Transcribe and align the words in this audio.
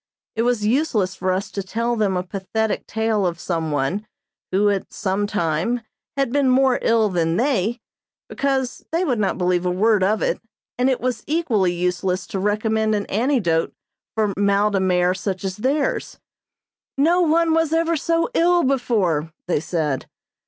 It 0.35 0.41
was 0.41 0.65
useless 0.65 1.13
for 1.13 1.31
us 1.31 1.51
to 1.51 1.61
tell 1.61 1.95
them 1.95 2.17
a 2.17 2.23
pathetic 2.23 2.87
tale 2.87 3.23
of 3.23 3.39
some 3.39 3.69
one, 3.69 4.07
who, 4.51 4.67
at 4.71 4.91
some 4.91 5.27
time, 5.27 5.81
had 6.17 6.31
been 6.33 6.49
more 6.49 6.79
ill 6.81 7.07
than 7.09 7.37
they, 7.37 7.79
because 8.27 8.83
they 8.91 9.05
would 9.05 9.19
not 9.19 9.37
believe 9.37 9.63
a 9.63 9.69
word 9.69 10.01
of 10.03 10.23
it, 10.23 10.41
and 10.79 10.89
it 10.89 11.01
was 11.01 11.23
equally 11.27 11.71
useless 11.73 12.25
to 12.25 12.39
recommend 12.39 12.95
an 12.95 13.05
antidote 13.11 13.73
for 14.15 14.33
mal 14.35 14.71
de 14.71 14.79
mer 14.79 15.13
such 15.13 15.43
as 15.43 15.57
theirs. 15.57 16.17
"No 16.97 17.21
one 17.21 17.53
was 17.53 17.71
ever 17.71 17.95
so 17.95 18.27
ill 18.33 18.63
before," 18.63 19.31
they 19.47 19.59
said. 19.59 20.07